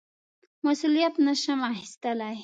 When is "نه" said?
1.25-1.33